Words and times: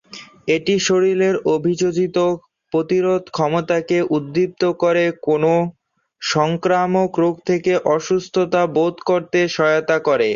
এটি 0.47 0.75
শরীরের 0.87 1.35
অভিযোজিত 1.55 2.17
প্রতিরোধ 2.73 3.23
ক্ষমতা 3.31 3.77
কে 3.81 3.99
উদ্দীপ্ত 4.09 4.63
করে 4.81 5.05
কোনও 5.27 5.55
সংক্রামক 6.21 7.11
রোগ 7.19 7.35
থেকে 7.49 7.71
অসুস্থতা 7.95 8.61
রোধ 8.69 8.95
করতে 9.09 9.39
সহায়তা 9.55 9.97
করে। 10.07 10.29